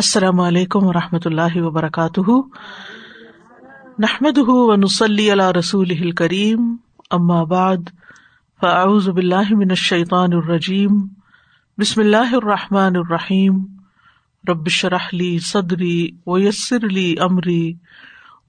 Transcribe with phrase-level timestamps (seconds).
[0.00, 2.30] السلام علیکم و رحمۃ اللہ وبرکاتہ۔
[3.98, 6.76] نحمد ونسلی علی رسول کریم
[7.10, 7.76] ام بعد،
[8.60, 11.00] فاعوذ باللہ من الشیطان الرجیم۔
[11.78, 13.58] بسم اللہ الرحمٰن الرحیم۔
[14.48, 17.72] ربش رحلی صدری ویسر علی عمری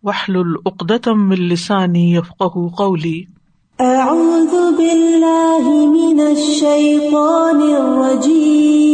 [0.04, 3.24] وحل العقدم السانی یفق قولی۔
[3.80, 8.91] اعوذ باللہ من الشیطان الرجیم۔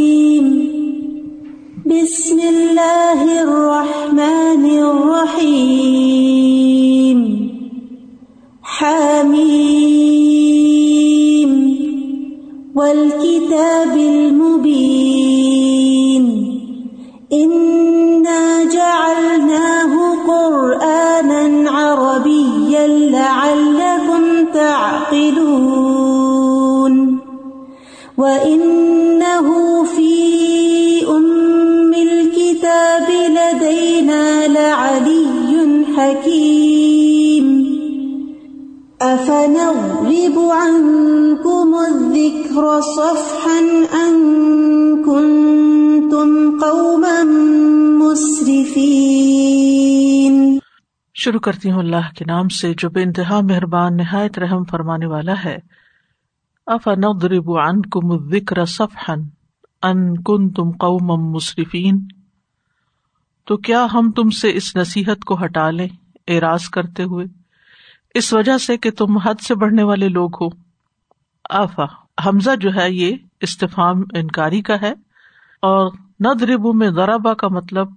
[1.89, 5.57] بسم اللہ الرحمن الرحیم.
[8.61, 9.47] حامیم.
[12.75, 14.67] والکتاب المبین.
[17.31, 19.95] انا جعلناه
[20.27, 25.67] قرآنا عربيا لعلكم تعقلون.
[28.17, 29.06] وإنه
[42.81, 43.59] صفحا
[43.91, 47.23] ان كنتم قوما
[48.03, 50.59] مسرفين.
[51.13, 55.33] شروع کرتی ہوں اللہ کے نام سے جو بے انتہا مہربان نہایت رحم فرمانے والا
[55.45, 55.57] ہے۔
[56.65, 59.15] افنضرب عنكم الذکر صفحا
[59.83, 62.07] ان کنتم قوما مسرفین۔
[63.45, 65.87] تو کیا ہم تم سے اس نصیحت کو ہٹا لیں،
[66.27, 67.36] اعراض کرتے ہوئے؟
[68.17, 70.47] اس وجہ سے کہ تم حد سے بڑھنے والے لوگ ہو۔
[71.49, 71.83] آفا،
[72.25, 74.93] حمزہ جو ہے یہ استفام انکاری کا ہے
[75.61, 77.87] اور ندربو میں ذرابا کا مطلب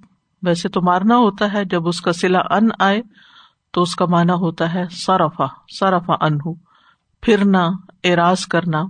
[0.42, 3.02] ویسے تو مارنا ہوتا ہے، جب اس کا سلا ان آئے
[3.70, 5.46] تو اس کا مانا ہوتا ہے سرفا
[5.80, 6.38] سرفا ان
[7.20, 7.68] پھرنا
[8.04, 8.80] اراض کرنا۔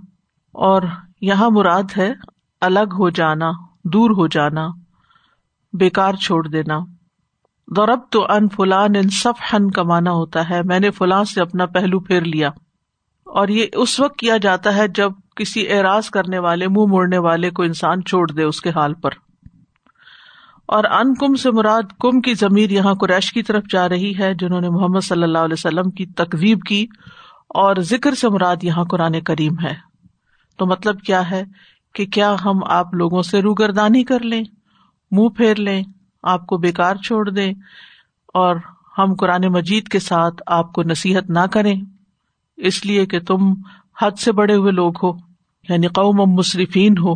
[0.51, 0.81] اور
[1.21, 2.13] یہاں مراد ہے
[2.61, 3.51] الگ ہو جانا،
[3.83, 4.67] دور ہو جانا،
[5.73, 6.77] بیکار چھوڑ دینا۔
[7.75, 11.41] دورب تو ان فلان ان سف ہن کا مانا ہوتا ہے، میں نے فلاں سے
[11.41, 12.47] اپنا پہلو پھیر لیا۔
[13.25, 17.49] اور یہ اس وقت کیا جاتا ہے جب کسی اعراض کرنے والے، منہ موڑنے والے
[17.49, 19.11] کو انسان چھوڑ دے اس کے حال پر۔
[20.65, 24.33] اور ان کم سے مراد کم کی ضمیر یہاں قریش کی طرف جا رہی ہے،
[24.33, 26.87] جنہوں نے محمد صلی اللہ علیہ وسلم کی تقزیب کی،
[27.49, 29.73] اور ذکر سے مراد یہاں قرآن کریم ہے۔
[30.57, 31.43] تو مطلب کیا ہے
[31.95, 34.43] کہ کیا ہم آپ لوگوں سے روگردانی کر لیں،
[35.11, 35.83] منہ پھیر لیں
[36.23, 37.53] آپ کو بےکار چھوڑ دیں
[38.33, 38.55] اور
[38.97, 41.81] ہم قرآن مجید کے ساتھ آپ کو نصیحت نہ کریں
[42.57, 43.53] اس لیے کہ تم
[44.01, 45.11] حد سے بڑے ہوئے لوگ ہو
[45.69, 47.13] یعنی قوم مصرفین ہو،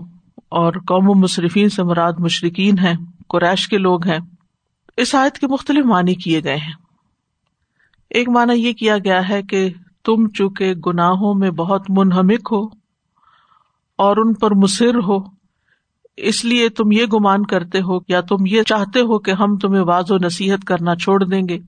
[0.49, 2.93] اور قوم مصرفین سے مراد مشرقین ہیں،
[3.29, 4.19] قریش کے لوگ ہیں۔
[4.97, 6.73] اس آیت کے مختلف معنی کیے گئے ہیں۔
[8.09, 9.73] ایک معنی یہ کیا گیا ہے کہ
[10.05, 12.65] تم چونکہ گناہوں میں بہت منہمک ہو
[13.97, 15.34] اور ان پر مصر ہو
[16.17, 19.81] اس لیے تم یہ گمان کرتے ہو، یا تم یہ چاہتے ہو کہ ہم تمہیں
[19.81, 21.59] واض و نصیحت کرنا چھوڑ دیں گے؟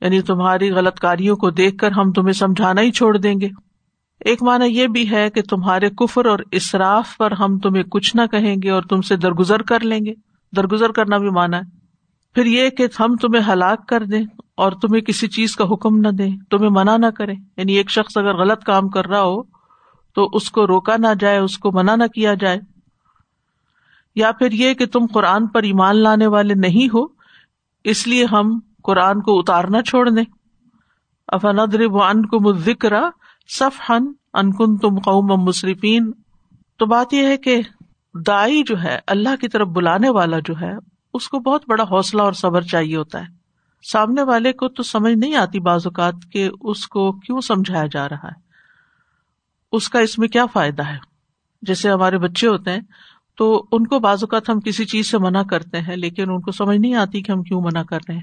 [0.00, 3.48] یعنی تمہاری غلط کاریوں کو دیکھ کر ہم تمہیں سمجھانا ہی چھوڑ دیں گے۔
[4.20, 8.26] ایک مانا یہ بھی ہے کہ تمہارے کفر اور اصراف پر ہم تمہیں کچھ نہ
[8.30, 10.14] کہیں گے اور تم سے درگزر کر لیں گے۔
[10.56, 11.80] درگزر کرنا بھی مانا ہے۔
[12.34, 14.24] پھر یہ کہ ہم تمہیں ہلاک کر دیں
[14.56, 18.16] اور تمہیں کسی چیز کا حکم نہ دیں، تمہیں منع نہ کرے یعنی ایک شخص
[18.16, 19.42] اگر غلط کام کر رہا ہو
[20.14, 22.58] تو اس کو روکا نہ جائے، اس کو منع نہ کیا جائے۔
[24.14, 27.06] یا پھر یہ کہ تم قرآن پر ایمان لانے والے نہیں ہو،
[27.84, 30.24] اس لیے ہم قرآن کو اتارنا چھوڑ دیں۔
[31.28, 32.92] افن کو ذکر
[33.48, 36.10] صف ہن انکن تم قوم مصرفین
[36.78, 37.62] تو بات یہ ہے کہ
[38.26, 40.72] دائی جو ہے، اللہ کی طرف بلانے والا جو ہے،
[41.14, 43.40] اس کو بہت بڑا حوصلہ اور صبر چاہیے ہوتا ہے۔
[43.92, 48.08] سامنے والے کو تو سمجھ نہیں آتی بعض اوقات کہ اس کو کیوں سمجھایا جا
[48.08, 48.50] رہا ہے۔
[49.72, 50.98] اس کا اس میں کیا فائدہ ہے؟
[51.62, 52.80] جیسے ہمارے بچے ہوتے ہیں
[53.40, 56.52] تو ان کو بعض اوقات ہم کسی چیز سے منع کرتے ہیں، لیکن ان کو
[56.52, 58.22] سمجھ نہیں آتی کہ ہم کیوں منع کر رہے ہیں۔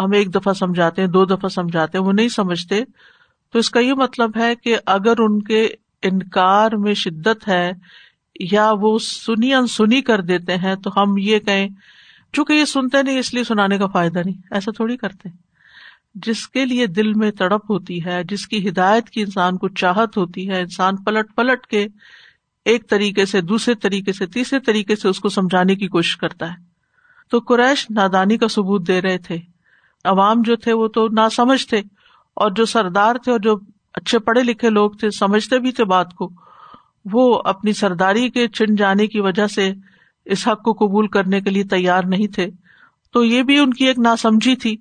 [0.00, 2.84] ہم ایک دفعہ سمجھاتے ہیں، دو دفعہ سمجھاتے ہیں، وہ نہیں سمجھتے۔
[3.52, 5.68] تو اس کا یہ مطلب ہے کہ اگر ان کے
[6.02, 7.72] انکار میں شدت ہے
[8.40, 11.68] یا وہ سنی انسنی کر دیتے ہیں، تو ہم یہ کہیں،
[12.32, 15.28] چونکہ یہ سنتے نہیں، اس لیے سنانے کا فائدہ نہیں۔ ایسا تھوڑی کرتے۔
[16.14, 20.16] جس کے لیے دل میں تڑپ ہوتی ہے، جس کی ہدایت کی انسان کو چاہت
[20.16, 21.86] ہوتی ہے، انسان پلٹ پلٹ کے
[22.64, 26.50] ایک طریقے سے، دوسرے طریقے سے، تیسرے طریقے سے اس کو سمجھانے کی کوشش کرتا
[26.50, 26.56] ہے۔
[27.30, 29.38] تو قریش نادانی کا ثبوت دے رہے تھے۔
[30.04, 31.78] عوام جو تھے وہ تو نہ سمجھ تھے۔
[32.34, 33.56] اور جو سردار تھے اور جو
[33.94, 36.30] اچھے پڑھے لکھے لوگ تھے، سمجھتے بھی تھے بات کو۔
[37.12, 39.72] وہ اپنی سرداری کے چن جانے کی وجہ سے
[40.24, 42.46] اس حق کو قبول کرنے کے لیے تیار نہیں تھے۔
[43.12, 44.76] تو یہ بھی ان کی ایک ناسمجھی تھی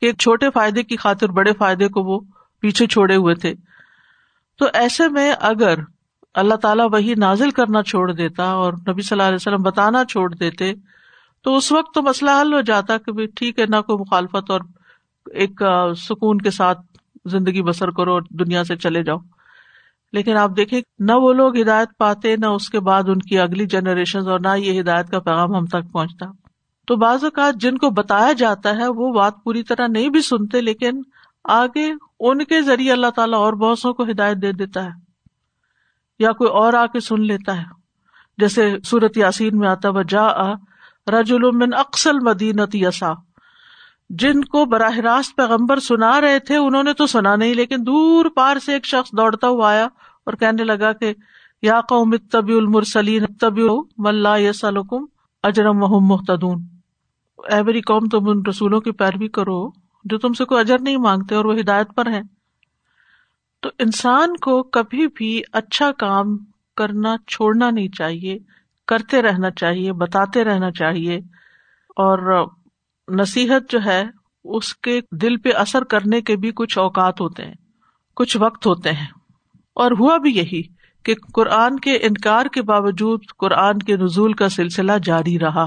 [0.00, 2.20] کہ ایک چھوٹے فائدے کی خاطر بڑے فائدے کو وہ
[2.60, 3.54] پیچھے چھوڑے ہوئے تھے۔
[4.58, 5.74] تو ایسے میں اگر
[6.36, 10.34] اللہ تعالیٰ وہی نازل کرنا چھوڑ دیتا اور نبی صلی اللہ علیہ وسلم بتانا چھوڑ
[10.34, 10.72] دیتے،
[11.42, 14.60] تو اس وقت تو مسئلہ حل ہو جاتا کہ ٹھیک ہے، نہ کوئی مخالفت اور
[15.34, 15.62] ایک
[15.96, 16.78] سکون کے ساتھ
[17.26, 19.16] زندگی بسر کرو اور دنیا سے چلے جاؤ۔
[20.12, 23.66] لیکن آپ دیکھیں، نہ وہ لوگ ہدایت پاتے، نہ اس کے بعد ان کی اگلی
[23.66, 26.26] جنریشن اور نہ یہ ہدایت کا پیغام ہم تک پہنچتا۔
[26.86, 30.60] تو بعض اوقات جن کو بتایا جاتا ہے، وہ بات پوری طرح نہیں بھی سنتے،
[30.60, 31.02] لیکن
[31.44, 35.05] آگے ان کے ذریعے اللہ تعالیٰ اور بہت سو کو ہدایت دے دیتا ہے۔
[36.18, 37.64] یا کوئی اور آ کے سن لیتا ہے۔
[38.38, 40.26] جیسے سورت یاسین میں آتا جا
[41.06, 43.12] رج المن اکسل مدینت یسا
[44.10, 48.26] جن کو براہ راست پیغمبر سنا رہے تھے، انہوں نے تو سنا نہیں، لیکن دور
[48.36, 49.84] پار سے ایک شخص دوڑتا ہوا آیا
[50.26, 51.12] اور کہنے لگا کہ،
[51.62, 53.66] یا قوم اتبی المرسلین اتبی
[53.98, 55.04] ملا یس الکم
[55.44, 56.62] اجرم وحم محتدون
[57.50, 59.58] اے میری قوم، تم ان رسولوں کی پیروی کرو
[60.04, 62.20] جو تم سے کوئی اجر نہیں مانگتے اور وہ ہدایت پر ہے
[63.66, 66.36] تو انسان کو کبھی بھی اچھا کام
[66.76, 68.38] کرنا چھوڑنا نہیں چاہیے،
[68.86, 71.16] کرتے رہنا چاہیے، بتاتے رہنا چاہیے۔
[71.88, 72.46] اور
[73.08, 74.04] نصیحت جو ہے،
[74.44, 77.54] اس کے دل پہ اثر کرنے کے بھی کچھ اوقات ہوتے ہیں،
[78.16, 79.06] کچھ وقت ہوتے ہیں۔
[79.74, 80.62] اور ہوا بھی یہی
[81.04, 85.66] کہ قرآن کے انکار کے باوجود قرآن کے نزول کا سلسلہ جاری رہا۔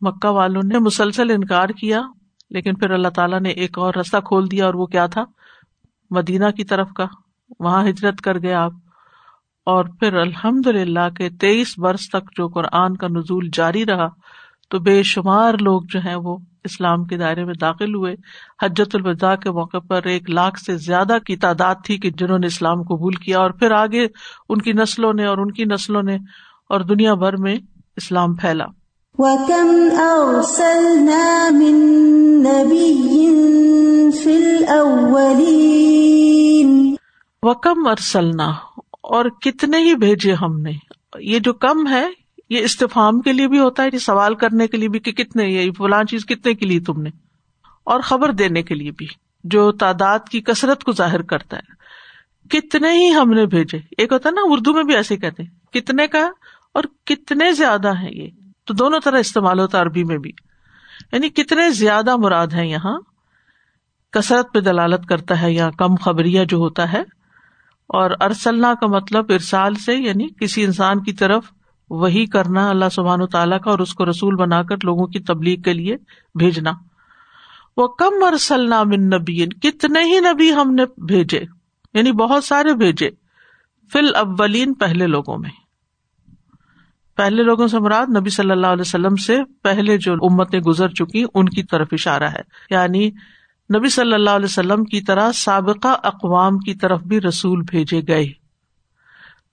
[0.00, 2.02] مکہ والوں نے مسلسل انکار کیا،
[2.50, 5.24] لیکن پھر اللہ تعالیٰ نے ایک اور رستہ کھول دیا اور وہ کیا تھا؟
[6.10, 7.06] مدینہ کی طرف کا،
[7.60, 8.72] وہاں ہجرت کر گئے آپ۔
[9.66, 14.08] اور پھر الحمد للہ کے تیئیس برس تک جو قرآن کا نزول جاری رہا،
[14.70, 18.14] تو بے شمار لوگ جو ہیں وہ اسلام کے دائرے میں داخل ہوئے۔
[18.62, 22.46] حجت الوداع کے موقع پر ایک لاکھ سے زیادہ کی تعداد تھی کہ جنہوں نے
[22.46, 24.06] اسلام قبول کیا۔ اور پھر آگے
[24.48, 26.16] ان کی نسلوں نے اور ان کی نسلوں نے
[26.68, 27.56] اور دنیا بھر میں
[27.96, 28.64] اسلام پھیلا۔
[29.18, 32.15] وَكَمْ أَرْسَلْنَا مِن
[37.46, 38.50] وکم ارسلنا
[38.90, 40.70] اور کتنے ہی بھیجے ہم نے۔
[41.18, 42.06] یہ جو کم ہے،
[42.50, 45.44] یہ استفام کے لیے بھی ہوتا ہے، یہ سوال کرنے کے لیے بھی کہ کتنے،
[45.44, 47.10] یہ فلاں چیز کتنے کے لیے تم نے۔
[47.84, 49.06] اور خبر دینے کے لیے بھی،
[49.44, 51.76] جو تعداد کی کثرت کو ظاہر کرتا ہے۔
[52.48, 55.72] کتنے ہی ہم نے بھیجے۔ ایک ہوتا ہے نا، اردو میں بھی ایسے کہتے ہیں۔
[55.72, 56.30] کتنے کا
[56.74, 58.30] اور کتنے زیادہ ہیں یہ۔
[58.64, 60.32] تو دونوں طرح استعمال ہوتا ہے عربی میں بھی۔
[61.12, 62.98] یعنی کتنے زیادہ مراد ہیں یہاں؟
[64.12, 67.15] کثرت پہ دلالت کرتا ہے یا کم خبریہ جو ہوتا ہے
[67.88, 71.44] اور ارسلنا کا مطلب ارسال سے یعنی کسی انسان کی طرف
[71.90, 75.18] وہی کرنا، اللہ سبحان و تعالیٰ کا اور اس کو رسول بنا کر لوگوں کی
[75.18, 75.96] تبلیغ کے لیے
[76.34, 76.70] بھیجنا۔
[77.76, 81.40] وہ کم ارسلنا من نبی کتنے ہی نبی ہم نے بھیجے
[81.94, 83.10] یعنی بہت سارے بھیجے۔
[83.92, 85.50] فل اولین پہلے لوگوں میں۔
[87.16, 91.24] پہلے لوگوں سے مراد نبی صلی اللہ علیہ وسلم سے پہلے جو امتیں گزر چکی،
[91.34, 92.40] ان کی طرف اشارہ ہے۔
[92.70, 93.10] یعنی
[93.74, 98.26] نبی صلی اللہ علیہ وسلم کی طرح سابقہ اقوام کی طرف بھی رسول بھیجے گئے۔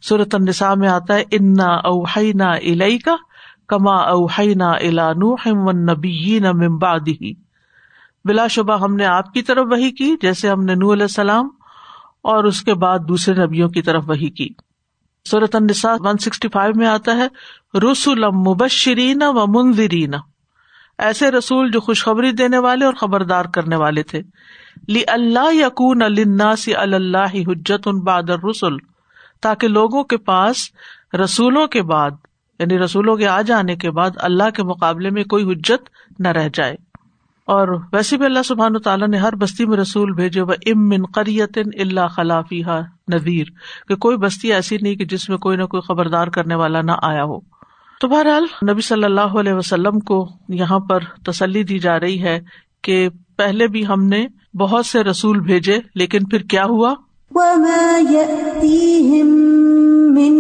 [0.10, 3.16] صورت النساء میں آتا ہے، انا اوہینا الئی کا
[3.68, 7.24] کما اوہینا الا نوح والنبیین من بعدہ۔
[8.26, 11.50] بلا شبہ ہم نے آپ کی طرف وہی کی، جیسے ہم نے نو علیہ السلام
[12.22, 14.50] اور اس کے بعد دوسرے نبیوں کی طرف وہی کی۔
[15.32, 17.28] صورت النساء 165 میں آتا ہے
[17.80, 20.16] رسول مبشرین و منذرین۔
[20.98, 24.22] ایسے رسول جو خوشخبری دینے والے اور خبردار کرنے والے تھے۔
[24.88, 28.78] لی اللہ یقون الناس اللہ حجت ان بعد الرسل،
[29.42, 30.56] تاکہ لوگوں کے پاس
[31.24, 32.12] رسولوں کے بعد
[32.60, 36.50] یعنی رسولوں کے آ جانے کے بعد اللہ کے مقابلے میں کوئی حجت نہ رہ
[36.54, 36.76] جائے۔
[37.46, 41.06] اور ویسے بھی اللہ سبحان تعالیٰ نے ہر بستی میں رسول بھیجے، وہ ام من
[41.06, 42.62] قریت اللہ خلافی
[43.14, 43.46] نذیر،
[43.88, 46.92] کہ کوئی بستی ایسی نہیں کہ جس میں کوئی نہ کوئی خبردار کرنے والا نہ
[47.02, 47.53] آیا ہو۔
[48.04, 52.40] تو بہرحال نبی صلی اللہ علیہ وسلم کو یہاں پر تسلی دی جا رہی ہے
[52.82, 56.94] کہ پہلے بھی ہم نے بہت سے رسول بھیجے لیکن پھر کیا ہوا؟
[57.32, 59.28] وما يأتيهم
[60.14, 60.34] من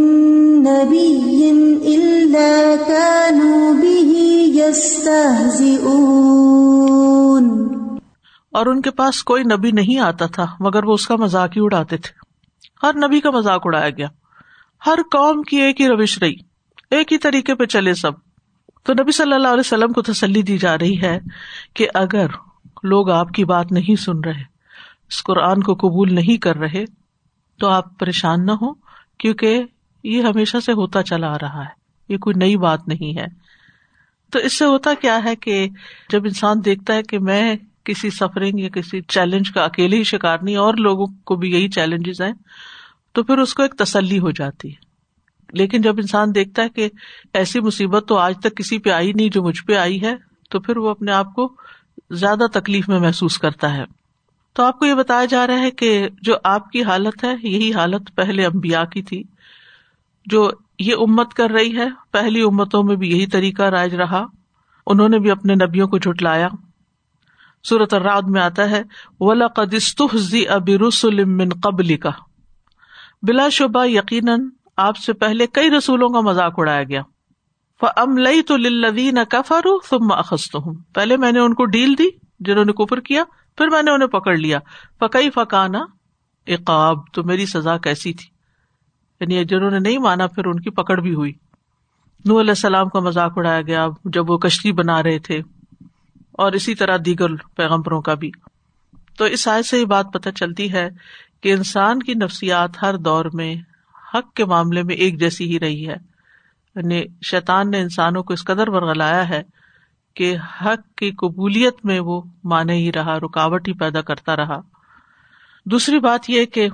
[0.63, 1.51] نبي
[1.95, 4.13] إلا كانوا به
[4.55, 5.83] يستهزئون۔
[8.51, 11.61] اور ان کے پاس کوئی نبی نہیں آتا تھا مگر وہ اس کا مذاق ہی
[11.61, 12.11] اڑاتے تھے۔
[12.87, 14.07] ہر نبی کا مذاق اڑایا گیا۔
[14.85, 16.52] ہر قوم کی ایک ہی روش رہی۔
[16.93, 18.11] ایک ہی طریقے پہ چلے سب۔
[18.83, 21.19] تو نبی صلی اللہ علیہ وسلم کو تسلی دی جا رہی ہے
[21.73, 22.27] کہ اگر
[22.83, 24.41] لوگ آپ کی بات نہیں سن رہے،
[25.09, 26.85] اس قرآن کو قبول نہیں کر رہے،
[27.59, 28.73] تو آپ پریشان نہ ہو
[29.17, 29.63] کیونکہ
[30.03, 33.25] یہ ہمیشہ سے ہوتا چلا آ رہا ہے۔ یہ کوئی نئی بات نہیں ہے۔
[34.31, 35.67] تو اس سے ہوتا کیا ہے کہ
[36.09, 40.37] جب انسان دیکھتا ہے کہ میں کسی سفرنگ یا کسی چیلنج کا اکیلے ہی شکار
[40.41, 42.33] نہیں، اور لوگوں کو بھی یہی چیلنجز ہیں،
[43.11, 44.92] تو پھر اس کو ایک تسلی ہو جاتی ہے۔
[45.51, 46.89] لیکن جب انسان دیکھتا ہے کہ
[47.33, 50.15] ایسی مصیبت تو آج تک کسی پہ آئی نہیں جو مجھ پہ آئی ہے،
[50.49, 51.55] تو پھر وہ اپنے آپ کو
[52.11, 53.83] زیادہ تکلیف میں محسوس کرتا ہے۔
[54.53, 57.73] تو آپ کو یہ بتایا جا رہا ہے کہ جو آپ کی حالت ہے، یہی
[57.73, 59.23] حالت پہلے امبیا کی تھی۔
[60.25, 64.25] جو یہ امت کر رہی ہے، پہلی امتوں میں بھی یہی طریقہ رائج رہا۔
[64.87, 66.47] انہوں نے بھی اپنے نبیوں کو جھٹلایا۔
[67.69, 68.83] صورت الرعد میں آتا ہے
[69.19, 70.45] ولا قدستحزی
[71.25, 72.09] من قبل کا
[73.21, 77.01] بلا شبہ یقیناً آپ سے پہلے کئی رسولوں کا مذاق اڑایا گیا۔
[77.95, 82.65] ام لئی تو لدین کفر ثم اخذتهم پہلے میں نے ان کو ڈیل دی جنہوں
[82.65, 83.23] نے کفر کیا،
[83.57, 84.59] پھر میں نے انہیں پکڑ لیا۔
[84.99, 85.79] فقئی فکانا
[86.47, 88.25] اقاب تو میری سزا کیسی تھی؟
[89.19, 91.33] یعنی جنہوں نے نہیں مانا، پھر ان کی پکڑ بھی ہوئی۔
[92.25, 95.41] نو علیہ السلام کا مذاق اڑایا گیا جب وہ کشتی بنا رہے تھے،
[96.31, 98.31] اور اسی طرح دیگر پیغمبروں کا بھی۔
[99.17, 100.89] تو اس آئے سے یہ بات پتہ چلتی ہے
[101.41, 103.55] کہ انسان کی نفسیات ہر دور میں
[104.13, 105.95] حق کے معاملے میں ایک جیسی ہی رہی ہے۔
[106.75, 109.43] یعنی شیطان نے انسانوں کو اس قدر ورگلایا ہے
[110.13, 114.59] کہ حق کی قبولیت میں وہ مانے ہی رہا، رکاوٹ ہی پیدا کرتا رہا۔
[115.65, 116.67] دوسری بات یہ کہ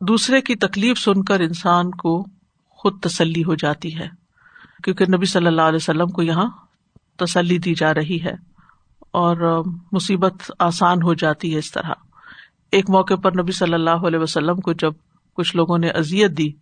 [0.00, 2.26] دوسرے کی تکلیف سن کر انسان کو
[2.68, 4.08] خود تسلی ہو جاتی ہے،
[4.84, 6.50] کیونکہ نبی صلی اللہ علیہ وسلم کو یہاں
[7.16, 8.34] تسلی دی جا رہی ہے
[9.10, 11.90] اور مصیبت آسان ہو جاتی ہے اس طرح۔
[12.72, 14.92] ایک موقع پر نبی صلی اللہ علیہ وسلم کو جب
[15.34, 16.52] کچھ لوگوں نے ازیت دی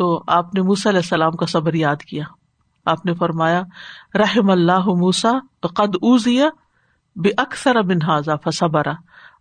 [0.00, 2.24] تو آپ نے موسا علیہ السلام کا صبر یاد کیا۔
[2.86, 3.62] آپ نے فرمایا،
[4.14, 6.48] رحم اللہ موسا قد اوزیا
[7.16, 8.92] بے اکثر بنہذا فصبرا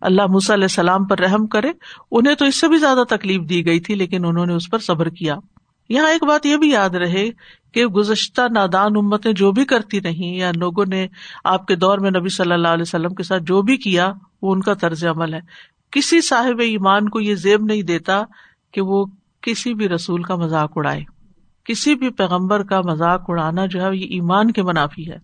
[0.01, 1.71] اللہ موسا علیہ السلام پر رحم کرے۔
[2.11, 4.79] انہیں تو اس سے بھی زیادہ تکلیف دی گئی تھی، لیکن انہوں نے اس پر
[4.79, 5.35] صبر کیا۔
[5.89, 7.29] یہاں ایک بات یہ بھی یاد رہے
[7.73, 11.07] کہ گزشتہ نادان امتیں جو بھی کرتی رہی یا لوگوں نے
[11.43, 14.53] آپ کے دور میں نبی صلی اللہ علیہ وسلم کے ساتھ جو بھی کیا، وہ
[14.53, 15.39] ان کا طرز عمل ہے۔
[15.91, 18.21] کسی صاحب ایمان کو یہ زیب نہیں دیتا
[18.73, 19.05] کہ وہ
[19.41, 21.03] کسی بھی رسول کا مذاق اڑائے،
[21.63, 25.17] کسی بھی پیغمبر کا مذاق اڑانا جو ہے یہ ایمان کے منافی ہے۔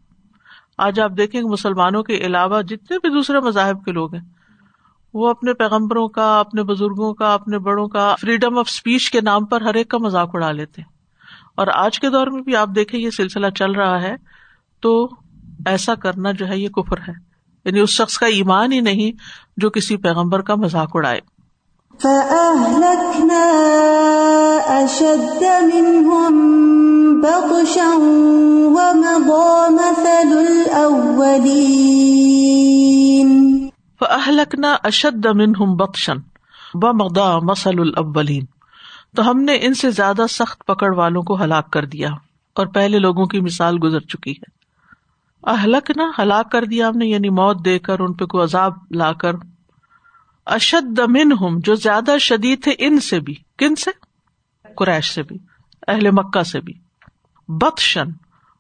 [0.78, 4.24] آج آپ دیکھیں گے مسلمانوں کے علاوہ جتنے بھی دوسرے مذاہب کے لوگ ہیں،
[5.14, 9.46] وہ اپنے پیغمبروں کا، اپنے بزرگوں کا، اپنے بڑوں کا فریڈم آف اسپیچ کے نام
[9.46, 10.90] پر ہر ایک کا مذاق اڑا لیتے ہیں۔
[11.56, 14.16] اور آج کے دور میں بھی آپ دیکھیں یہ سلسلہ چل رہا ہے،
[14.80, 15.10] تو
[15.66, 17.14] ایسا کرنا جو ہے یہ کفر ہے۔
[17.66, 19.12] یعنی اس شخص کا ایمان ہی نہیں
[19.58, 21.22] جو کسی پیغمبر کا مذاق اڑائے۔
[22.04, 23.56] اہلکنا
[34.84, 36.18] اشد منہم بخشن
[36.74, 38.46] ب مدا مسل الاولین
[39.16, 42.10] تو ہم نے ان سے زیادہ سخت پکڑ والوں کو ہلاک کر دیا
[42.56, 44.56] اور پہلے لوگوں کی مثال گزر چکی ہے۔
[45.52, 48.74] اہلک نہ ہلاک کر دیا ہم نے یعنی موت دے کر ان پہ کوئی عذاب
[48.92, 49.34] لا کر
[50.46, 53.92] اشد من ہم جو زیادہ شدید تھے ان سے بھی۔ کن سے؟
[54.78, 55.38] قریش سے بھی،
[55.88, 56.74] اہل مکہ سے بھی۔
[57.48, 58.06] بدشن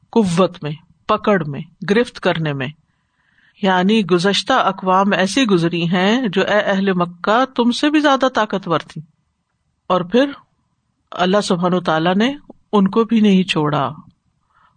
[0.10, 0.72] قوت میں،
[1.08, 2.68] پکڑ میں، گرفت کرنے میں۔
[3.62, 8.80] یعنی گزشتہ اقوام ایسی گزری ہیں جو اے اہل مکہ تم سے بھی زیادہ طاقتور
[8.80, 9.01] تھی۔
[9.88, 10.32] اور پھر
[11.12, 12.34] اللہ سبحان تعالیٰ نے
[12.72, 13.92] ان کو بھی نہیں چھوڑا۔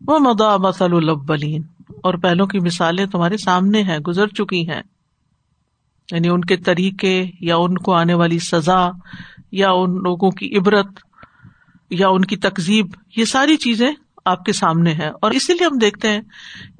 [0.07, 1.62] وہ مدا مسل البلین
[2.03, 4.83] اور پہلو کی مثالیں تمہارے سامنے ہیں، گزر چکی ہیں۔
[6.12, 8.91] یعنی ان کے طریقے یا ان کو آنے والی سزا
[9.53, 10.87] یا ان لوگوں کی عبرت
[11.91, 12.87] یا ان کی تقزیب
[13.17, 13.93] یہ ساری چیزیں
[14.25, 16.21] آپ کے سامنے ہے اور اسی لیے ہم دیکھتے ہیں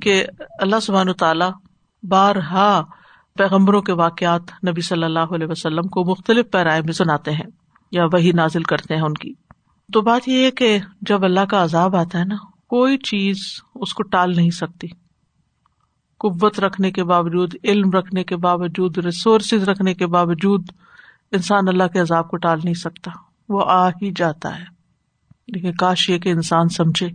[0.02, 0.25] کہ
[0.61, 1.50] اللہ سبحان تعالیٰ
[2.02, 2.82] بارہا
[3.38, 7.47] پیغمبروں کے واقعات نبی صلی اللہ علیہ وسلم کو مختلف پیرائے میں سناتے ہیں
[7.92, 9.35] یا وہی نازل کرتے ہیں ان کی۔
[9.92, 12.37] تو بات یہ ہے کہ جب اللہ کا عذاب آتا ہے نا،
[12.68, 13.37] کوئی چیز
[13.75, 14.87] اس کو ٹال نہیں سکتی۔
[16.18, 20.68] قوت رکھنے کے باوجود، علم رکھنے کے باوجود ریسورسز رکھنے کے باوجود
[21.32, 23.10] انسان اللہ کے عذاب کو ٹال نہیں سکتا۔
[23.48, 24.64] وہ آ ہی جاتا ہے۔
[25.48, 27.08] لیکن کاش یہ کہ انسان سمجھے۔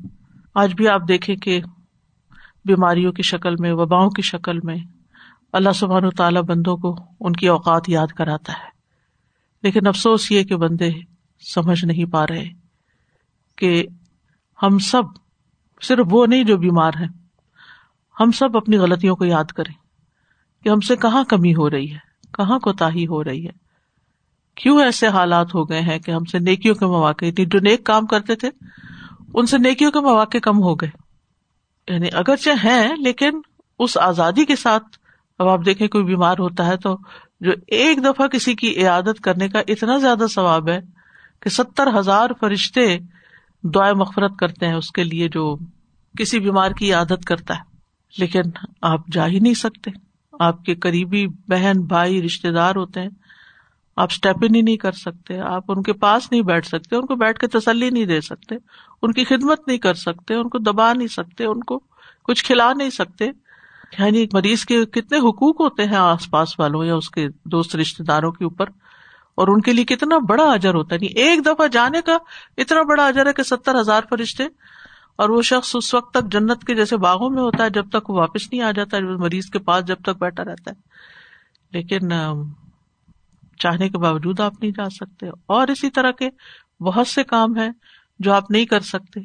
[0.56, 1.62] آج بھی آپ دیکھیں کہ
[2.66, 4.78] بیماریوں کی شکل میں، وباؤں کی شکل میں
[5.54, 8.70] اللہ سبحان و تعالیٰ بندوں کو ان کی اوقات یاد کراتا ہے۔
[9.64, 10.92] لیکن افسوس یہ کہ بندے
[11.54, 12.46] سمجھ نہیں پا رہے
[13.56, 13.88] کہ
[14.64, 15.04] ہم سب
[15.82, 17.23] صرف وہ نہیں جو بیمار ہیں۔
[18.20, 19.74] ہم سب اپنی غلطیوں کو یاد کریں
[20.64, 21.98] کہ ہم سے کہاں کمی ہو رہی ہے،
[22.34, 23.52] کہاں کوتا ہو رہی ہے۔
[24.56, 28.06] کیوں ایسے حالات ہو گئے ہیں کہ ہم سے نیکیوں کے مواقع جو نیک کام
[28.06, 28.50] کرتے تھے،
[29.34, 30.90] ان سے نیکیوں کے مواقع کم ہو گئے۔
[31.94, 33.40] یعنی اگرچہ ہیں، لیکن
[33.80, 34.84] اس آزادی کے ساتھ
[35.40, 36.98] اب آپ دیکھیں کوئی بیمار ہوتا ہے تو
[37.42, 40.80] جو ایک دفعہ کسی کی عیادت کرنے کا اتنا زیادہ ثواب ہے
[41.40, 42.98] کہ ستر ہزار فرشتے
[43.64, 45.58] دعائیں مغفرت کرتے ہیں اس کے لیے جو
[46.20, 47.73] کسی بیمار کی عادت کرتا ہے۔
[48.18, 48.42] لیکن
[48.82, 49.92] آپ جا ہی نہیں سکتے۔
[50.40, 53.10] آپ کے قریبی بہن، بھائی رشتے دار ہوتے ہیں۔
[53.96, 57.06] آپ اسٹیپ ان ہی نہیں کر سکتے۔ آپ ان کے پاس نہیں بیٹھ سکتے۔ ان
[57.06, 58.56] کو بیٹھ کے تسلی نہیں دے سکتے۔
[59.02, 61.80] ان کی خدمت نہیں کر سکتے۔ ان کو دبا نہیں سکتے۔ ان کو
[62.24, 63.26] کچھ کھلا نہیں سکتے۔
[64.00, 68.04] یعنی مریض کے کتنے حقوق ہوتے ہیں آس پاس والوں یا اس کے دوست رشتے
[68.04, 68.66] داروں کے اوپر۔
[69.36, 72.18] اور ان کے لیے کتنا بڑا اجر ہوتا ہے۔ یعنی ایک دفعہ جانے کا
[72.58, 74.44] اتنا بڑا اجر ہے کہ ستر ہزار فرشتے
[75.16, 78.10] اور وہ شخص اس وقت تک جنت کے جیسے باغوں میں ہوتا ہے، جب تک
[78.10, 80.76] وہ واپس نہیں آ جاتا مریض کے پاس جب تک بیٹھا رہتا ہے۔
[81.72, 82.14] لیکن
[83.60, 86.30] چاہنے کے باوجود آپ نہیں جا سکتے۔ اور اسی طرح کے
[86.84, 87.70] بہت سے کام ہیں
[88.20, 89.20] جو آپ نہیں کر سکتے۔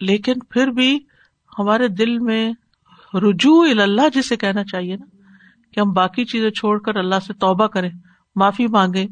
[0.00, 0.98] لیکن پھر بھی
[1.58, 2.52] ہمارے دل میں
[3.14, 5.04] رجوع اللہ جسے کہنا چاہیے نا،
[5.72, 7.90] کہ ہم باقی چیزیں چھوڑ کر اللہ سے توبہ کریں،
[8.36, 9.02] معافی مانگے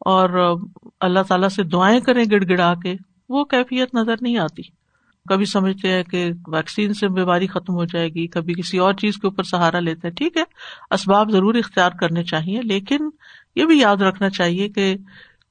[0.00, 0.56] اور
[1.00, 2.94] اللہ تعالیٰ سے دعائیں کریں گڑ گڑا کے،
[3.28, 4.83] وہ کیفیت نظر نہیں آتی۔
[5.28, 9.16] کبھی سمجھتے ہیں کہ ویکسین سے بیماری ختم ہو جائے گی، کبھی کسی اور چیز
[9.16, 10.42] کے اوپر سہارا لیتے ہیں، ٹھیک ہے؟
[10.90, 13.10] اسباب ضرور اختیار کرنے چاہیے، لیکن
[13.56, 14.96] یہ بھی یاد رکھنا چاہیے کہ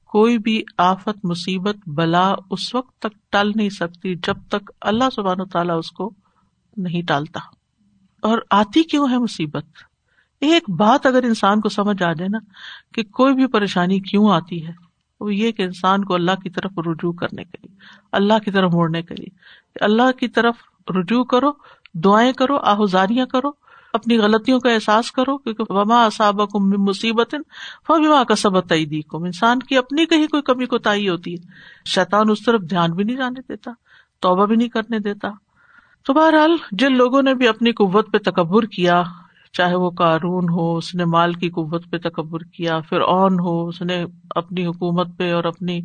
[0.06, 5.40] کوئی بھی آفت، مصیبت، بلا اس وقت تک ٹل نہیں سکتی جب تک اللہ سبحان
[5.40, 6.14] و تعالیٰ اس کو
[6.76, 7.40] نہیں ٹالتا۔
[8.22, 9.64] اور آتی کیوں ہے مصیبت؟
[10.40, 12.38] ایک بات اگر انسان کو سمجھ آ جائے نا
[12.94, 14.83] کہ کوئی بھی پریشانی کیوں آتی ہے؟
[15.24, 17.76] وہ یہ کہ انسان کو اللہ کی طرف رجوع کرنے کے لیے،
[18.12, 19.38] اللہ کی طرف موڑنے کے لیے۔
[19.80, 20.54] اللہ کی طرف
[20.90, 21.50] رجوع کرو،
[21.94, 23.48] دعائیں کرو آہذاریاں کرو،
[23.92, 27.34] اپنی غلطیوں کا احساس کرو، کیونکہ وما کم مصیبت
[27.86, 31.46] فبما کا سبق تعیدی کم انسان کی اپنی کہیں کوئی کمی کو تعی ہوتی ہے۔
[31.86, 33.70] شیطان اس طرف دھیان بھی نہیں جانے دیتا،
[34.20, 35.28] توبہ بھی نہیں کرنے دیتا۔
[36.06, 39.02] تو بہرحال جن لوگوں نے بھی اپنی قوت پہ تکبر کیا
[39.56, 43.68] چاہے وہ قارون ہو، اس نے مال کی قوت پہ تکبر کیا پھر اون ہو،
[43.68, 45.80] اس نے اپنی حکومت پہ اور اپنی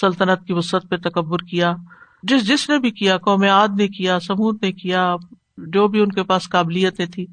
[0.00, 1.74] سلطنت کی وسط پہ تکبر کیا۔
[2.22, 5.16] جس جس نے بھی کیا، قوم عاد نے کیا، سمود نے کیا،
[5.58, 7.26] جو بھی ان کے پاس قابلیتیں تھی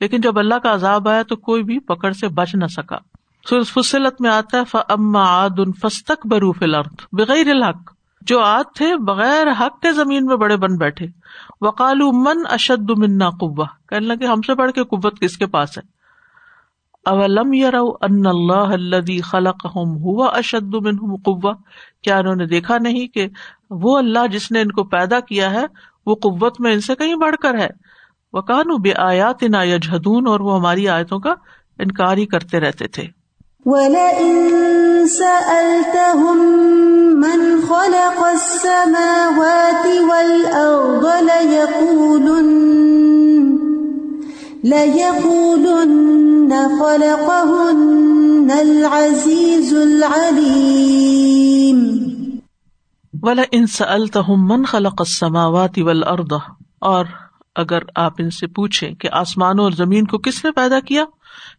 [0.00, 2.96] لیکن جب اللہ کا عذاب آیا تو کوئی بھی پکڑ سے بچ نہ سکا۔
[3.62, 7.95] فصلت میں آتا ہے فما عاد فستک بروف الارض بغیر الحق۔
[8.26, 11.06] جو آد تھے بغیر حق کے زمین میں بڑے بن بیٹھے۔
[11.60, 15.78] وکال من اشد منا قوا کہنے لگے، ہم سے بڑھ کے قوت کس کے پاس
[15.78, 15.82] ہے؟
[17.04, 17.52] اولم
[18.00, 20.74] ان اللہ خلق ہوا اشد
[21.24, 21.52] قوا
[22.02, 23.28] کیا انہوں نے دیکھا نہیں کہ
[23.70, 25.64] وہ اللہ جس نے ان کو پیدا کیا ہے،
[26.06, 27.68] وہ قوت میں ان سے کہیں بڑھ کر ہے؟
[28.32, 31.34] وہ کانو بے آیات نا یجہدون اور وہ ہماری آیتوں کا
[31.78, 33.06] انکار ہی کرتے رہتے تھے۔
[33.64, 42.52] وَلَئِن سَأَلْتَهُم مَّنْ خَلَقَ السَّمَاوَاتِ وَالْأَرْضَ لَيَقُولُنَّ
[44.64, 51.78] لَيَقُولُنَّ خَلَقَهُنَّ الْعَزِيزُ الْعَلِيمُ.
[53.22, 56.34] وَلَئِن سَأَلْتَهُم مَّنْ خَلَقَ السَّمَاوَاتِ وَالْأَرْضَ،
[56.78, 57.04] اور
[57.54, 61.04] اگر آپ ان سے پوچھیں کہ آسمانوں اور زمین کو کس نے پیدا کیا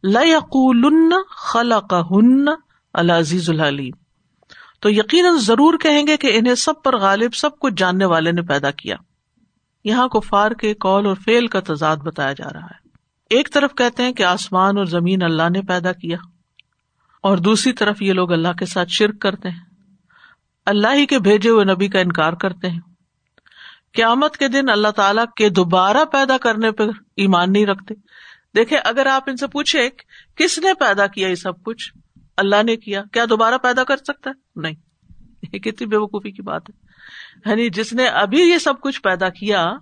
[0.03, 2.45] لقول خلق ہن
[2.93, 4.06] العزیز العلیم
[4.79, 8.41] تو یقیناً ضرور کہیں گے کہ انہیں سب پر غالب سب کچھ جاننے والے نے
[8.41, 8.95] پیدا کیا۔
[9.85, 10.19] یہاں کو
[10.53, 12.87] کے کال اور فیل کا تضاد بتایا جا رہا ہے۔
[13.29, 16.17] ایک طرف کہتے ہیں کہ آسمان اور زمین اللہ نے پیدا کیا،
[17.23, 19.65] اور دوسری طرف یہ لوگ اللہ کے ساتھ شرک کرتے ہیں۔
[20.65, 22.79] اللہ ہی کے بھیجے ہوئے نبی کا انکار کرتے ہیں۔
[23.93, 26.83] قیامت کے دن اللہ تعالی کے دوبارہ پیدا کرنے پہ
[27.17, 27.93] ایمان نہیں رکھتے۔
[28.55, 29.89] دیکھے اگر آپ ان سے پوچھے
[30.35, 31.91] کس نے پیدا کیا یہ سب کچھ
[32.37, 34.75] اللہ نے کیا کیا دوبارہ پیدا کر سکتا ہے؟ نہیں۔
[35.53, 36.87] یہ کتنی بے وقوفی کی بات ہے۔
[37.49, 39.73] یعنی جس نے ابھی یہ سب کچھ پیدا کیا،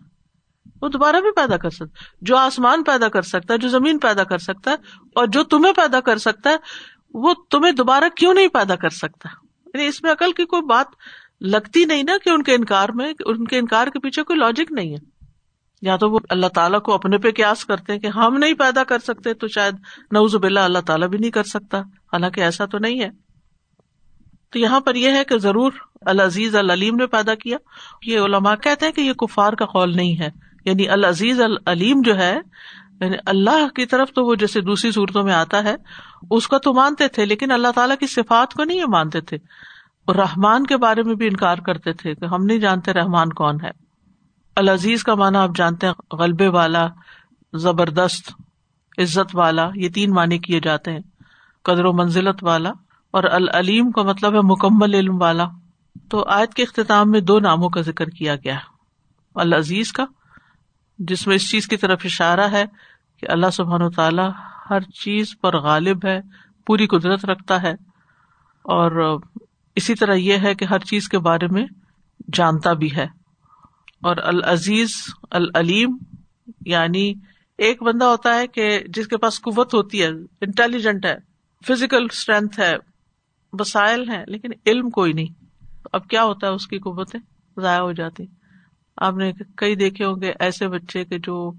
[0.81, 4.23] وہ دوبارہ بھی پیدا کر سکتا جو آسمان پیدا کر سکتا ہے، جو زمین پیدا
[4.23, 4.75] کر سکتا ہے،
[5.15, 6.55] اور جو تمہیں پیدا کر سکتا ہے،
[7.13, 9.29] وہ تمہیں دوبارہ کیوں نہیں پیدا کر سکتا؟
[9.65, 10.85] یعنی اس میں عقل کی کوئی بات
[11.41, 14.71] لگتی نہیں نا کہ ان کے انکار میں، ان کے انکار کے پیچھے کوئی لاجک
[14.71, 15.14] نہیں ہے۔
[15.85, 18.83] یا تو وہ اللہ تعالیٰ کو اپنے پہ قیاس کرتے ہیں کہ ہم نہیں پیدا
[18.83, 19.73] کر سکتے، تو شاید
[20.11, 23.09] نوز بلّہ اللہ تعالیٰ بھی نہیں کر سکتا۔ حالانکہ ایسا تو نہیں ہے۔
[24.51, 25.71] تو یہاں پر یہ ہے کہ ضرور
[26.01, 27.57] العزیز العلیم نے پیدا کیا۔
[28.05, 30.29] یہ علماء کہتے ہیں کہ یہ کفار کا قول نہیں ہے۔
[30.65, 32.37] یعنی العزیز العلیم جو ہے
[33.01, 35.75] یعنی اللہ کی طرف تو وہ جیسے دوسری صورتوں میں آتا ہے،
[36.31, 39.37] اس کا تو مانتے تھے، لیکن اللہ تعالیٰ کی صفات کو نہیں یہ مانتے تھے۔
[40.07, 43.84] رحمان کے بارے میں بھی انکار کرتے تھے کہ ہم نہیں جانتے رحمان کون ہے۔
[44.55, 46.87] العزیز کا مانا آپ جانتے ہیں، غلبے والا،
[47.53, 48.31] زبردست،
[48.97, 50.99] عزت والا، یہ تین معنی کیے جاتے ہیں،
[51.63, 52.71] قدر و منزلت والا،
[53.11, 55.47] اور العلیم کا مطلب ہے مکمل علم والا۔
[56.09, 58.73] تو آیت کے اختتام میں دو ناموں کا ذکر کیا گیا ہے۔
[59.35, 60.05] العزیز کا،
[60.99, 62.65] جس میں اس چیز کی طرف اشارہ ہے
[63.19, 64.29] کہ اللہ سبحان و تعالیٰ
[64.69, 66.19] ہر چیز پر غالب ہے،
[66.67, 67.73] پوری قدرت رکھتا ہے،
[68.65, 69.19] اور
[69.75, 71.65] اسی طرح یہ ہے کہ ہر چیز کے بارے میں
[72.33, 73.07] جانتا بھی ہے۔
[74.05, 74.93] اور العزیز،
[75.31, 75.97] العلیم
[76.65, 77.13] یعنی
[77.57, 80.07] ایک بندہ ہوتا ہے کہ جس کے پاس قوت ہوتی ہے،
[80.41, 81.15] انٹیلیجنٹ ہے،
[81.67, 82.73] فزیکل اسٹرینتھ ہے،
[83.53, 85.43] وسائل ہے لیکن علم کوئی نہیں۔
[85.93, 87.19] اب کیا ہوتا ہے، اس کی قوتیں
[87.61, 88.25] ضائع ہو جاتی۔
[88.97, 91.51] آپ نے کئی دیکھے ہوں گے ایسے بچے کے جو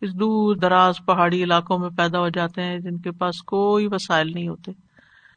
[0.00, 4.32] اس دور دراز پہاڑی علاقوں میں پیدا ہو جاتے ہیں، جن کے پاس کوئی وسائل
[4.34, 4.72] نہیں ہوتے،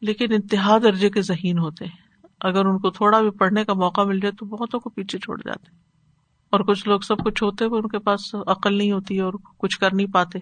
[0.02, 4.02] لیکن انتہا درجے کے ذہین ہوتے ہیں۔ اگر ان کو تھوڑا بھی پڑھنے کا موقع
[4.02, 5.91] مل جائے تو بہتوں کو پیچھے چھوڑ جاتے
[6.52, 9.80] اور کچھ لوگ سب کچھ ہوتے ہوئے ان کے پاس عقل نہیں ہوتی اور کچھ
[9.80, 10.40] کر نہیں پاتے۔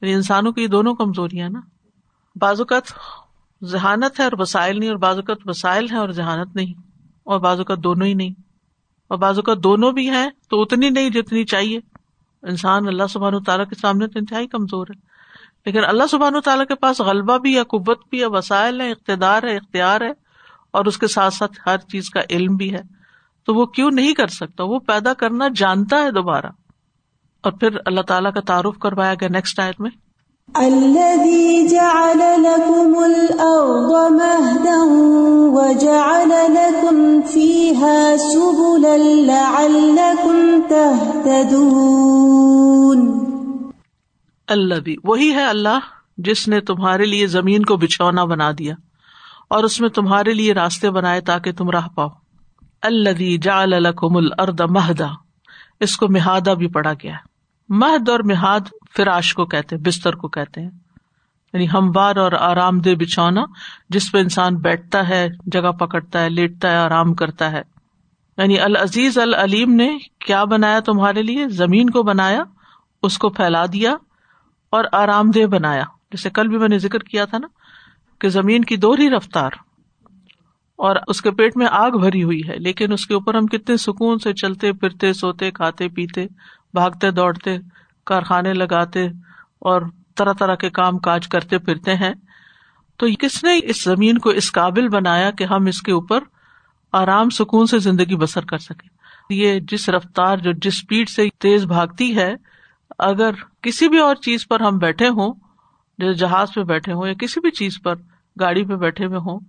[0.00, 1.60] یعنی انسانوں کی یہ دونوں کمزوریاں نا۔
[2.36, 2.82] بعض اوقات
[3.64, 6.74] ذہانت ہے اور وسائل نہیں، اور بعض اوقات وسائل ہے اور ذہانت نہیں،
[7.24, 8.30] اور بعض اوقات دونوں ہی نہیں۔
[9.08, 11.80] اور بعض اوقات دونوں بھی ہیں تو اتنی نہیں جتنی چاہیے۔
[12.42, 15.00] انسان اللہ سبحان تعالیٰ کے سامنے تو انتہائی کمزور ہے۔
[15.66, 19.42] لیکن اللہ سبحان تعالیٰ کے پاس غلبہ بھی یا قوت بھی ہے، وسائل ہے اقتدار
[19.42, 20.10] ہے، اختیار ہے،
[20.70, 22.97] اور اس کے ساتھ ساتھ ہر چیز کا علم بھی ہے۔
[23.48, 26.46] تو وہ کیوں نہیں کر سکتا؟ وہ پیدا کرنا جانتا ہے دوبارہ۔
[27.42, 29.90] اور پھر اللہ تعالیٰ کا تعارف کروایا گیا نیکسٹ آیت میں۔
[30.54, 34.84] الذي جعل لكم الأرض مهدا
[35.46, 41.70] وجعل لكم فيها سبلا لعلكم تهتدون۔
[44.48, 45.78] اللہ وہی ہے اللہ
[46.16, 48.74] جس نے تمہارے لیے زمین کو بچھونا بنا دیا
[49.50, 52.08] اور اس میں تمہارے لیے راستے بنائے تاکہ تم راہ پاؤ۔
[52.82, 55.06] اللہ جا الرد مہدا
[55.80, 57.14] اس کو مہادا بھی پڑا گیا
[57.68, 58.60] مہد اور مہاد
[58.96, 60.70] فراش کو کہتے بستر کو کہتے ہیں۔
[61.52, 63.44] یعنی ہموار اور آرام دہ بچھونا،
[63.88, 67.62] جس پہ انسان بیٹھتا ہے، جگہ پکڑتا ہے، لیٹتا ہے، آرام کرتا ہے۔
[68.36, 72.42] یعنی العزیز العلیم نے کیا بنایا تمہارے لیے؟ زمین کو بنایا،
[73.02, 73.96] اس کو پھیلا دیا
[74.70, 77.46] اور آرام دہ بنایا۔ جیسے کل بھی میں نے ذکر کیا تھا نا،
[78.18, 79.50] کہ زمین کی دوہری رفتار۔
[80.78, 83.76] اور اس کے پیٹ میں آگ بھری ہوئی ہے، لیکن اس کے اوپر ہم کتنے
[83.76, 86.26] سکون سے چلتے پھرتے، سوتے، کھاتے، پیتے،
[86.74, 87.56] بھاگتے، دوڑتے،
[88.06, 89.06] کارخانے لگاتے
[89.58, 89.82] اور
[90.16, 92.12] طرح طرح کے کام کاج کرتے پھرتے ہیں۔
[92.96, 96.20] تو کس نے اس زمین کو اس قابل بنایا کہ ہم اس کے اوپر
[96.92, 98.88] آرام، سکون سے زندگی بسر کر سکیں؟
[99.30, 102.34] یہ جس رفتار جو جس اسپیڈ سے تیز بھاگتی ہے،
[102.98, 103.30] اگر
[103.62, 105.34] کسی بھی اور چیز پر ہم بیٹھے ہوں،
[105.98, 107.94] جیسے جہاز پہ بیٹھے ہوں یا کسی بھی چیز پر،
[108.40, 109.40] گاڑی پہ بیٹھے ہوئے ہوں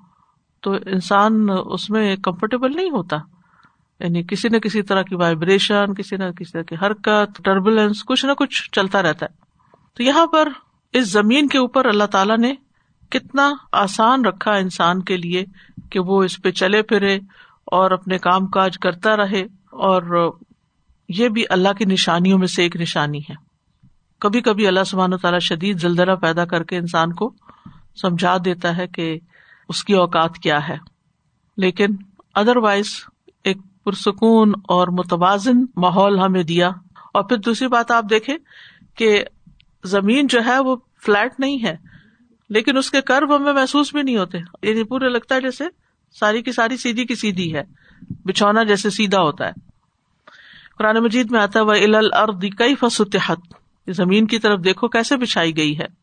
[0.61, 3.17] تو انسان اس میں کمفرٹیبل نہیں ہوتا۔
[3.99, 8.25] یعنی کسی نہ کسی طرح کی وائبریشن کسی نہ کسی طرح کی حرکت ٹربولینس کچھ
[8.25, 9.35] نہ کچھ چلتا رہتا ہے۔
[9.93, 10.49] تو یہاں پر
[10.93, 12.53] اس زمین کے اوپر اللہ تعالیٰ نے
[13.09, 15.45] کتنا آسان رکھا انسان کے لیے
[15.89, 17.15] کہ وہ اس پہ چلے پھرے
[17.65, 19.41] اور اپنے کام کاج کرتا رہے۔
[19.71, 20.31] اور
[21.09, 23.33] یہ بھی اللہ کی نشانیوں میں سے ایک نشانی ہے۔
[24.19, 27.33] کبھی کبھی اللہ سبحانہ تعالیٰ شدید زلزلہ پیدا کر کے انسان کو
[28.01, 29.19] سمجھا دیتا ہے کہ
[29.69, 30.77] اس کی اوقات کیا ہے۔
[31.57, 31.85] لیکن
[32.35, 32.89] ادر وائز
[33.43, 36.69] ایک پرسکون اور متوازن ماحول ہمیں دیا۔
[37.13, 38.37] اور پھر دوسری بات آپ دیکھیں
[38.95, 39.23] کہ
[39.83, 41.75] زمین جو ہے وہ فلیٹ نہیں ہے،
[42.49, 45.63] لیکن اس کے کرو ہمیں محسوس بھی نہیں ہوتے۔ یعنی پورے لگتا ہے جیسے
[46.11, 47.63] ساری کی ساری سیدھی کی سیدھی ہے،
[48.25, 49.51] بچھونا جیسے سیدھا ہوتا ہے۔
[50.77, 51.73] قرآن مجید میں آتا ہے وہ
[52.57, 53.39] کئی فصحت
[53.87, 55.98] زمین کی طرف دیکھو کیسے بچھائی گئی ہے۔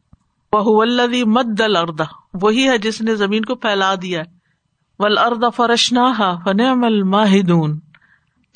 [0.60, 0.84] وہ
[1.26, 4.22] مد دل اردا وہی ہے جس نے زمین کو پھیلا دیا
[4.98, 6.12] ول اردا فرشنا
[6.44, 7.80] فن مل ماہدون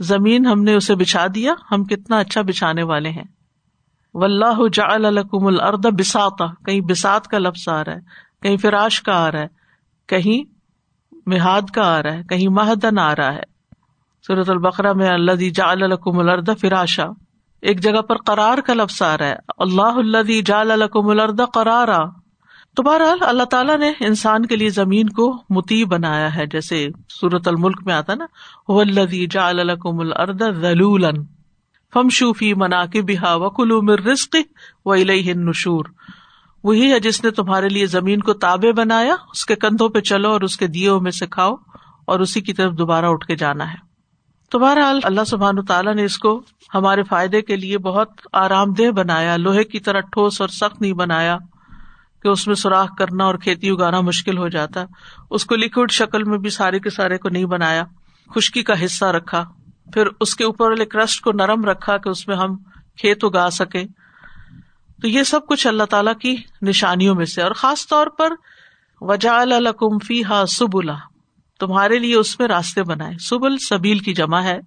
[0.04, 3.24] زمین ہم نے اسے بچھا دیا، ہم کتنا اچھا بچھانے والے ہیں۔
[4.14, 8.00] و جا الکم الرد بساتا کہیں بسات کا لفظ آ رہا ہے،
[8.42, 9.46] کہیں فراش کا آ رہا ہے،
[10.06, 10.44] کہیں
[11.26, 13.42] مہاد کا آ رہا ہے، کہیں مہدن آ رہا ہے۔
[14.26, 17.06] صورت البقرا میں اللہ جا الکم الرد فراشا۔
[17.62, 21.98] ایک جگہ پر قرار کا لفظ آ رہا ہے۔ اللہ اللہ جال الرد قرارا۔
[22.76, 27.48] تو بہرحال اللہ تعالیٰ نے انسان کے لیے زمین کو متی بنایا ہے۔ جیسے سورت
[27.48, 28.26] الملک میں آتا نا
[28.68, 31.04] وہ اللہ جا الکم الرد ذلول
[31.94, 34.36] فم شوفی منا کے بحا و کلو مر رسق
[34.84, 35.84] و نشور
[36.64, 40.30] وہی ہے جس نے تمہارے لیے زمین کو تابے بنایا، اس کے کندھوں پہ چلو
[40.30, 41.54] اور اس کے دیو میں سے کھاؤ
[42.04, 43.89] اور اسی کی طرف دوبارہ اٹھ کے جانا ہے۔
[44.50, 46.42] تو بہرحال اللہ سبحان تعالیٰ نے اس کو
[46.74, 50.92] ہمارے فائدے کے لیے بہت آرام دہ بنایا، لوہے کی طرح ٹھوس اور سخت نہیں
[50.92, 51.38] بنایا
[52.22, 54.84] کہ اس میں سوراخ کرنا اور کھیتی اگانا مشکل ہو جاتا۔
[55.30, 57.84] اس کو لکوڈ شکل میں بھی سارے کے سارے کو نہیں بنایا۔
[58.34, 59.44] خشکی کا حصہ رکھا۔
[59.94, 62.56] پھر اس کے اوپر والے کرسٹ کو نرم رکھا کہ اس میں ہم
[62.96, 63.84] کھیت اگا سکیں۔
[65.02, 68.32] تو یہ سب کچھ اللہ تعالی کی نشانیوں میں سے۔ اور خاص طور پر
[69.00, 71.09] وجا الکمفی ہا سب اللہ
[71.60, 74.58] تمہارے لیے اس میں راستے بنائے۔ سبل سبیل کی جمع ہے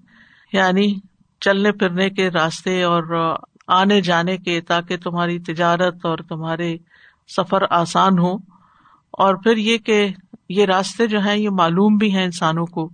[0.53, 0.95] یعنی
[1.41, 3.35] چلنے پھرنے کے راستے اور
[3.67, 6.77] آنے جانے کے، تاکہ تمہاری تجارت اور تمہارے
[7.37, 8.35] سفر آسان ہو
[9.11, 10.07] اور پھر یہ کہ
[10.49, 12.89] یہ راستے جو ہیں، یہ معلوم بھی ہیں انسانوں کو،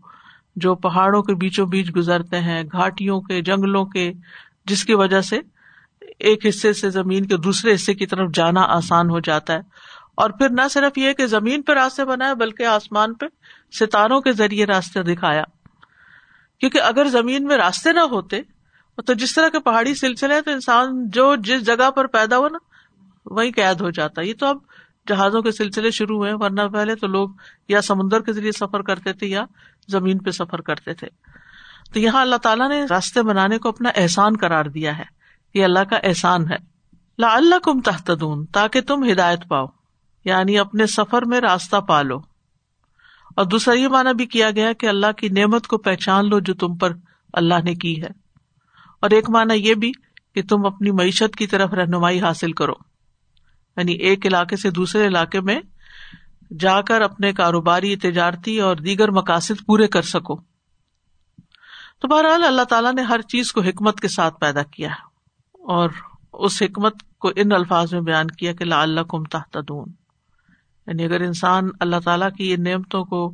[0.56, 4.14] جو پہاڑوں کے بیچوں بیچ گزرتے ہیں، گھاٹیوں کے، جنگلوں کے،
[4.66, 5.40] جس کی وجہ سے
[6.20, 9.60] ایک حصے سے زمین کے دوسرے حصے کی طرف جانا آسان ہو جاتا ہے۔
[10.16, 13.26] اور پھر نہ صرف یہ کہ زمین پہ راستے بنائے، بلکہ آسمان پہ
[13.72, 15.44] ستاروں کے ذریعے راستے دکھایا۔
[16.60, 18.42] کیونکہ اگر زمین میں راستے نہ ہوتے،
[19.06, 22.50] تو جس طرح کے پہاڑی سلسلے ہیں، تو انسان جو جس جگہ پر پیدا ہو
[22.50, 22.58] نا
[23.26, 24.58] وہی قید ہو جاتا۔ یہ تو اب
[25.08, 27.30] جہازوں کے سلسلے شروع ہوئے، ورنہ پہلے تو لوگ
[27.68, 29.46] یا سمندر کے ذریعے سفر کرتے تھے یا
[29.88, 31.08] زمین پہ سفر کرتے تھے۔
[31.94, 35.04] تو یہاں اللہ تعالیٰ نے راستے بنانے کو اپنا احسان کرار دیا ہے۔
[35.54, 36.58] یہ اللہ کا احسان ہے۔
[37.18, 39.66] لا اللہ کم تحتدون تاکہ تم ہدایت پاؤ
[40.26, 42.29] یعنی اپنے سفر میں راستہ پالو۔
[43.40, 46.54] اور دوسرا یہ مانا بھی کیا گیا کہ اللہ کی نعمت کو پہچان لو جو
[46.54, 46.94] تم پر
[47.34, 48.08] اللہ نے کی ہے۔
[49.02, 49.92] اور ایک مانا یہ بھی
[50.36, 52.74] کہ تم اپنی معیشت کی طرف رہنمائی حاصل کرو۔
[53.78, 55.60] یعنی ایک علاقے سے دوسرے علاقے میں
[56.60, 60.36] جا کر اپنے کاروباری، تجارتی اور دیگر مقاصد پورے کر سکو۔
[62.00, 64.90] تو بہرحال اللہ تعالیٰ نے ہر چیز کو حکمت کے ساتھ پیدا کیا
[65.52, 65.90] اور
[66.34, 70.09] اس حکمت کو ان الفاظ میں بیان کیا کہ لا اللہ کم تحتدون
[70.90, 73.34] یعنی اگر انسان اللہ تعالیٰ کی ان نعمتوں کو،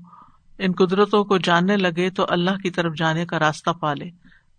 [0.60, 4.10] ان قدرتوں کو جاننے لگے تو اللہ کی طرف جانے کا راستہ پالے۔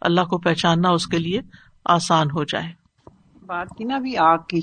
[0.00, 1.40] اللہ کو پہچاننا اس کے لیے
[1.85, 2.72] آسان ہو جائے۔
[3.46, 4.61] بات کی نا ابھی آگ کی۔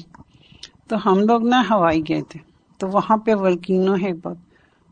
[0.87, 2.39] تو ہم لوگ نا ہوائی گئے تھے۔
[2.77, 4.37] تو وہاں پہ ولکینو ہے بہت۔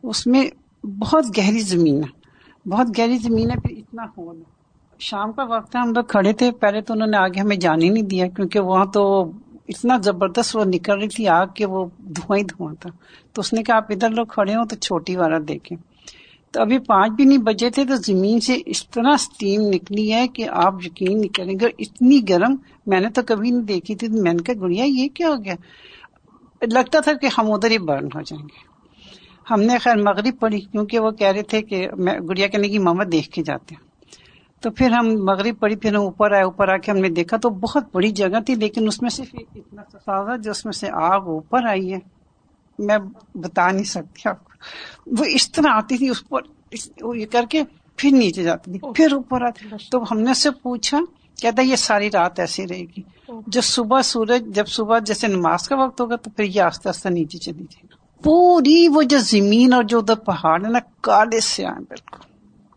[0.04, 0.49] اس میں
[0.86, 2.21] بہت گہری زمین ہے۔
[2.69, 4.43] بہت گہری زمین ہے، پھر اتنا ہول ہے۔
[4.99, 7.89] شام کا وقت ہے، ہم لوگ کھڑے تھے۔ پہلے تو انہوں نے آگے ہمیں جانے
[7.89, 9.32] نہیں دیا، کیونکہ وہاں تو
[9.71, 12.89] اتنا زبردست وہ نکل رہی تھی آگ کہ وہ دھواں ہی دھواں تھا۔
[13.34, 15.77] تو اس نے کہا، آپ ادھر لوگ کھڑے ہو تو چھوٹی والا دیکھیں۔
[16.51, 20.27] تو ابھی پانچ بھی نہیں بجے تھے تو زمین سے اس طرح اسٹیم نکلی ہے
[20.27, 22.55] کہ آپ یقین نہیں کریں گے۔ اتنی گرم
[22.86, 25.55] میں نے تو کبھی نہیں دیکھی تھی۔ میں نے کہا، گڑیا، یہ کیا ہو گیا؟
[26.62, 28.71] لگتا تھا کہ ہم ادھر ہی برن ہو جائیں گے۔
[29.51, 31.88] ہم نے خیر مغرب پڑھی کیونکہ وہ کہہ رہے تھے کہ
[32.29, 33.90] گڑیا کہنے کی، ماما دیکھ کے جاتے ہیں۔
[34.62, 37.38] تو پھر ہم مغرب پڑھی پھر ہم اوپر آئے اوپر آ کے ہم نے دیکھا
[37.38, 40.88] تو بہت بڑی جگہ تھی لیکن اس میں صرف اتنا سا جو اس میں سے
[40.93, 42.00] آگ اوپر آئی ہے۔
[42.80, 42.97] میں
[43.36, 44.52] بتا نہیں سکتی آپ کو۔
[45.08, 46.41] وہ اس طرح آتی تھی اس پر
[47.15, 47.63] یہ کر کے
[47.95, 51.00] پھر نیچے جاتی تھی پھر اوپر آتی تو ہم نے سے پوچھا
[51.41, 53.02] کہتا یہ ساری رات ایسی رہے گی۔
[53.47, 57.10] جب صبح سورج جب صبح جیسے نماز کا وقت ہوگا تو پھر یہ آستہ آستہ
[57.10, 61.39] نیچے چلی جائے گا پوری وہ جو زمین اور جو ادھر پہاڑ ہے نا کالے
[61.39, 62.31] سے آئے بالکل۔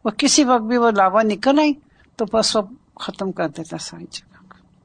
[0.04, 1.72] وہ کسی وقت بھی وہ لاوا نکل آئی
[2.16, 2.62] تو بس وہ
[2.96, 4.34] ختم کر دیتا ساری جگہ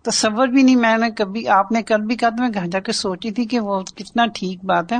[0.01, 2.79] تصور بھی نہیں، میں نے کبھی، آپ نے کل بھی کہا تو میں گھر جا
[2.79, 4.99] کے سوچی تھی کہ وہ کتنا ٹھیک بات ہے۔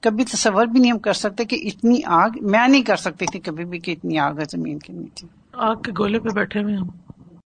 [0.00, 3.40] کبھی تصور بھی نہیں ہم کر سکتے کہ اتنی آگ، میں نہیں کر سکتی تھی
[3.40, 6.76] کبھی بھی کہ اتنی آگ ہے زمین کے نیچے۔ آگ کے گولے پہ بیٹھے ہوئے
[6.76, 6.86] ہم۔